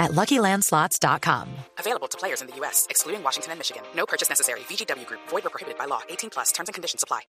at 0.00 0.10
LuckyLandSlots.com. 0.10 1.48
Available 1.78 2.08
to 2.08 2.18
players 2.18 2.40
in 2.42 2.48
the 2.48 2.56
U.S., 2.56 2.88
excluding 2.90 3.22
Washington 3.22 3.52
and 3.52 3.60
Michigan. 3.60 3.84
No 3.94 4.06
purchase 4.06 4.28
necessary. 4.28 4.60
VGW 4.60 5.06
Group. 5.06 5.20
Void 5.28 5.46
or 5.46 5.50
prohibited 5.50 5.78
by 5.78 5.84
law. 5.84 6.00
18 6.08 6.30
plus. 6.30 6.50
Terms 6.50 6.68
and 6.68 6.74
conditions 6.74 7.04
apply. 7.04 7.20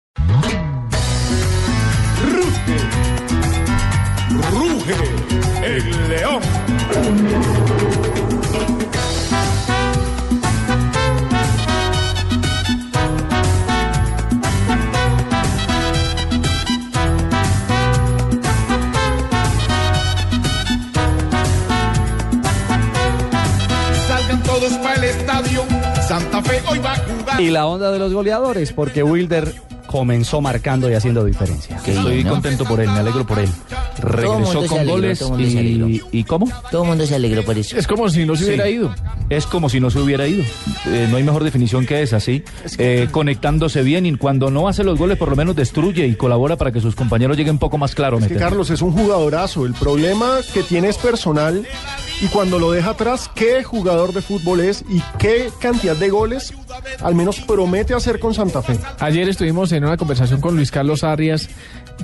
Ruge 4.51 4.95
el 5.63 6.09
león. 6.09 6.41
Todos 24.51 24.73
para 24.79 24.95
el 24.95 25.03
estadio. 25.05 25.63
Santa 26.07 26.41
Fe 26.43 26.61
hoy 26.67 26.79
va 26.79 26.93
a 26.93 26.97
jugar. 26.97 27.41
Y 27.41 27.49
la 27.49 27.65
onda 27.67 27.91
de 27.91 27.99
los 27.99 28.11
goleadores, 28.13 28.73
porque 28.73 29.01
Wilder 29.03 29.53
comenzó 29.87 30.39
marcando 30.41 30.89
y 30.89 30.93
haciendo 30.93 31.23
diferencia. 31.25 31.77
Estoy 31.85 32.23
contento 32.23 32.63
por 32.65 32.79
él, 32.79 32.89
me 32.89 32.99
alegro 32.99 33.25
por 33.25 33.39
él. 33.39 33.49
Regresó 33.99 34.65
con 34.65 34.79
alegró, 34.79 34.93
goles 34.93 35.21
y, 35.37 36.01
y 36.11 36.23
¿cómo? 36.23 36.47
Todo 36.71 36.83
el 36.83 36.89
mundo 36.89 37.05
se 37.05 37.15
alegró 37.15 37.43
por 37.43 37.57
eso. 37.57 37.77
Es 37.77 37.87
como 37.87 38.09
si 38.09 38.25
no 38.25 38.35
se 38.37 38.45
hubiera 38.45 38.65
Sí. 38.65 38.71
ido. 38.71 38.95
Es 39.29 39.45
como 39.45 39.69
si 39.69 39.79
no 39.81 39.89
se 39.91 39.99
hubiera 39.99 40.27
ido. 40.27 40.43
Eh, 40.87 41.07
no 41.09 41.17
hay 41.17 41.23
mejor 41.23 41.43
definición 41.43 41.85
que 41.85 42.01
esa, 42.01 42.19
¿sí? 42.21 42.43
Eh, 42.77 43.09
conectándose 43.11 43.83
bien 43.83 44.05
y 44.05 44.15
cuando 44.15 44.49
no 44.49 44.67
hace 44.69 44.83
los 44.85 44.97
goles 44.97 45.17
por 45.17 45.29
lo 45.29 45.35
menos 45.35 45.55
destruye 45.57 46.07
y 46.07 46.15
colabora 46.15 46.55
para 46.57 46.71
que 46.71 46.79
sus 46.79 46.95
compañeros 46.95 47.35
lleguen 47.37 47.53
un 47.53 47.59
poco 47.59 47.77
más 47.77 47.93
claro. 47.93 48.17
Es 48.19 48.27
que. 48.27 48.35
Carlos 48.35 48.69
es 48.69 48.81
un 48.81 48.93
jugadorazo. 48.93 49.65
El 49.65 49.73
problema 49.73 50.37
que 50.53 50.63
tiene 50.63 50.87
es 50.89 50.97
personal 50.97 51.65
y 52.21 52.27
cuando 52.27 52.59
lo 52.59 52.71
deja 52.71 52.91
atrás, 52.91 53.29
qué 53.33 53.63
jugador 53.63 54.13
de 54.13 54.21
fútbol 54.21 54.59
es 54.59 54.85
y 54.87 55.01
qué 55.17 55.51
cantidad 55.59 55.95
de 55.95 56.09
goles 56.09 56.53
al 57.01 57.15
menos 57.15 57.39
promete 57.41 57.93
hacer 57.93 58.19
con 58.19 58.33
Santa 58.33 58.61
Fe. 58.61 58.77
Ayer 58.99 59.27
estuvimos 59.29 59.71
en 59.71 59.83
una 59.85 59.97
conversación 59.97 60.41
con 60.41 60.55
Luis 60.55 60.71
Carlos 60.71 61.03
Arias, 61.03 61.49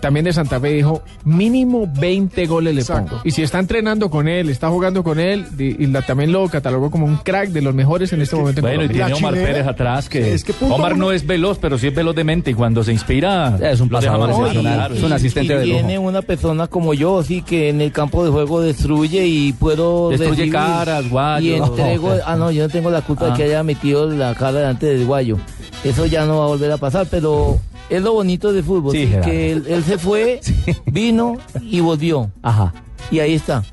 también 0.02 0.26
de 0.26 0.34
Santa 0.34 0.60
Fe, 0.60 0.70
dijo, 0.74 1.02
mínimo 1.24 1.92
20 2.00 2.46
goles 2.46 2.76
le 2.76 2.82
Exacto. 2.82 3.10
pongo. 3.12 3.22
Y 3.26 3.32
si 3.32 3.42
está 3.44 3.60
entrenando 3.60 4.10
con 4.10 4.28
él, 4.28 4.50
está 4.50 4.70
jugando 4.70 5.04
con 5.04 5.20
él, 5.20 5.46
y, 5.58 5.88
la- 5.88 6.02
también 6.04 6.32
lo 6.32 6.48
catalogó 6.50 6.92
como 6.92 7.06
un 7.06 7.18
crack 7.18 7.50
de 7.50 7.62
los 7.62 7.74
mejores 7.74 8.14
en 8.14 8.22
este 8.22 8.36
momento 8.36 8.60
en 8.60 8.66
Bueno, 8.66 8.84
y 8.84 8.88
tiene 8.90 9.14
Omar 9.14 9.34
chilena, 9.34 9.48
Pérez 9.54 9.68
atrás 9.68 10.10
que, 10.10 10.34
es 10.34 10.44
que 10.44 10.54
punto 10.54 10.76
Omar 10.76 10.94
uno- 10.94 11.06
no 11.06 11.12
es 11.12 11.26
veloz, 11.26 11.58
pero 11.60 11.78
sí 11.78 11.88
es 11.88 11.96
veloz 11.96 12.16
de 12.16 12.24
mente 12.24 12.52
y 12.52 12.54
cuando 12.54 12.84
se 12.84 12.92
inspira 12.94 13.58
Es 13.62 13.80
un 13.80 13.90
pasador. 13.90 14.52
Claro, 14.52 14.94
Es 14.96 15.04
un 15.04 15.14
asistente 15.14 15.54
y 15.56 15.58
de 15.58 15.64
viene 15.66 15.96
lujo. 15.96 16.08
una 16.08 16.22
persona 16.22 16.68
como 16.68 16.94
yo, 16.94 17.20
así 17.20 17.42
que 17.42 17.70
en 17.70 17.82
el 17.82 17.92
campo 17.92 18.24
de 18.24 18.32
juego 18.32 18.62
destruye 18.62 19.26
y 19.26 19.54
puedo 19.54 20.10
Destruye 20.10 20.32
recibir 20.32 20.54
caras, 20.54 21.10
guayos. 21.10 21.44
Y 21.44 21.54
entrego, 21.54 22.10
No. 22.16 22.22
ah 22.26 22.36
no, 22.36 22.52
yo 22.52 22.64
no 22.64 22.70
tengo 22.70 22.92
la 22.92 23.02
culpa 23.02 23.26
Ah. 23.28 23.30
de 23.32 23.36
que 23.38 23.44
haya 23.44 23.64
metido 23.64 24.08
la 24.10 24.36
cara 24.36 24.67
delante 24.68 24.86
del 24.88 25.06
guayo. 25.06 25.38
Eso 25.84 26.06
ya 26.06 26.26
no 26.26 26.40
va 26.40 26.46
a 26.46 26.48
volver 26.48 26.72
a 26.72 26.78
pasar, 26.78 27.08
pero 27.10 27.60
es 27.90 28.02
lo 28.02 28.14
bonito 28.14 28.52
del 28.52 28.64
fútbol, 28.64 28.92
Sí, 28.92 29.00
sí, 29.04 29.08
Gerardo. 29.08 29.30
que 29.30 29.52
él, 29.52 29.64
él 29.68 29.84
se 29.84 29.98
fue, 29.98 30.40
vino 30.86 31.38
y 31.62 31.80
volvió. 31.80 32.32
Ajá. 32.42 32.74
Y 33.12 33.20
ahí 33.20 33.34
está. 33.36 33.64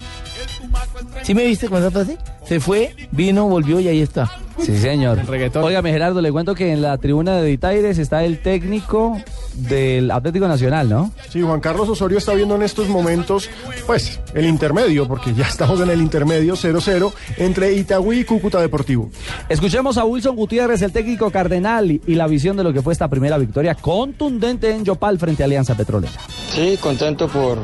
¿Sí 1.23 1.35
me 1.35 1.45
viste 1.47 1.69
con 1.69 1.79
esa 1.81 1.91
frase? 1.91 2.19
Se 2.47 2.61
fue, 2.61 2.95
vino, 3.11 3.49
volvió 3.49 3.81
y 3.81 3.89
ahí 3.89 4.01
está. 4.01 4.31
Sí, 4.61 4.77
señor. 4.79 5.19
Óigame, 5.63 5.91
Gerardo, 5.93 6.21
le 6.21 6.31
cuento 6.33 6.55
que 6.55 6.73
en 6.73 6.83
la 6.83 6.97
tribuna 6.99 7.37
de 7.37 7.47
Ditaires 7.47 7.99
está 7.99 8.25
el 8.25 8.41
técnico 8.41 9.21
del 9.55 10.11
Atlético 10.11 10.49
Nacional, 10.49 10.89
¿no? 10.89 11.11
Sí, 11.31 11.43
Juan 11.43 11.61
Carlos 11.61 11.89
Osorio 11.89 12.19
está 12.19 12.35
viendo 12.35 12.55
en 12.55 12.63
estos 12.63 12.89
momentos, 12.89 13.49
pues, 13.87 14.21
el 14.35 14.47
intermedio, 14.47 15.07
porque 15.07 15.35
ya 15.35 15.47
estamos 15.49 15.81
en 15.81 15.91
el 15.91 16.01
intermedio 16.01 16.55
0-0 16.55 17.13
entre 17.39 17.73
Itagüí 17.75 18.21
y 18.21 18.25
Cúcuta 18.25 18.61
Deportivo. 18.61 19.11
Escuchemos 19.49 19.99
a 19.99 20.05
Wilson 20.05 20.37
Gutiérrez, 20.37 20.83
el 20.83 20.93
técnico 20.93 21.31
cardenal, 21.31 21.91
y, 21.91 22.01
y 22.07 22.15
la 22.15 22.27
visión 22.27 22.57
de 22.57 22.65
lo 22.65 22.73
que 22.73 22.83
fue 22.83 22.93
esta 22.93 23.09
primera 23.09 23.39
victoria 23.39 23.75
contundente 23.75 24.71
en 24.71 24.85
Yopal 24.85 25.19
frente 25.19 25.43
a 25.43 25.47
Alianza 25.47 25.75
Petrolera. 25.77 26.13
Sí, 26.53 26.79
contento 26.81 27.29
por, 27.29 27.59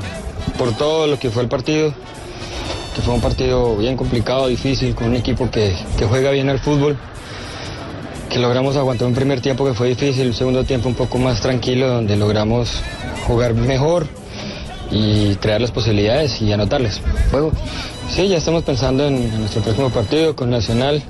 por 0.59 0.77
todo 0.77 1.07
lo 1.07 1.19
que 1.19 1.31
fue 1.31 1.43
el 1.43 1.49
partido, 1.49 1.95
que 2.95 3.03
fue 3.03 3.15
un 3.15 3.21
partido 3.21 3.77
bien 3.77 3.97
complicado, 3.97 4.49
difícil, 4.49 4.95
con 4.95 5.09
un 5.09 5.17
equipo 5.17 5.51
que, 5.51 5.75
que 5.99 6.07
juega 6.07 6.31
bien 6.31 6.49
al 6.49 6.59
fútbol, 6.59 6.97
que 8.29 8.39
logramos 8.39 8.77
aguantar 8.77 9.07
un 9.09 9.15
primer 9.15 9.41
tiempo 9.41 9.65
que 9.65 9.75
fue 9.75 9.89
difícil, 9.89 10.29
un 10.29 10.35
segundo 10.35 10.65
tiempo 10.65 10.89
un 10.89 10.95
poco 10.95 11.19
más 11.19 11.41
tranquilo, 11.41 11.89
donde 11.89 12.17
logramos 12.17 12.83
jugar 13.27 13.55
mejor 13.55 14.07
y 14.91 15.35
crear 15.37 15.61
las 15.61 15.71
posibilidades 15.71 16.41
y 16.43 16.53
anotarles. 16.53 17.01
Juego. 17.31 17.53
Sí, 18.11 18.27
ya 18.29 18.39
estamos 18.39 18.65
pensando 18.65 19.07
en, 19.07 19.39
nuestro 19.39 19.63
próximo 19.63 19.91
partido 19.91 20.35
con 20.35 20.51
Nacional. 20.51 21.03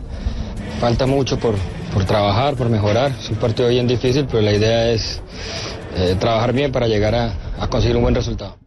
Falta 0.81 1.07
mucho 1.07 1.39
por, 1.39 1.55
por 1.93 2.05
trabajar, 2.05 2.57
por 2.57 2.69
mejorar. 2.69 3.12
Es 3.19 3.31
un 3.31 3.37
partido 3.37 3.69
bien 3.69 3.87
difícil, 3.87 4.27
pero 4.27 4.43
la 4.43 4.53
idea 4.53 4.91
es 4.91 5.21
eh, 5.97 6.15
trabajar 6.19 6.53
bien 6.53 6.73
para 6.73 6.89
llegar 6.89 7.15
a- 7.15 7.35
a 7.59 7.69
conseguir 7.69 7.97
un 7.97 8.03
buen 8.03 8.15
resultado. 8.15 8.59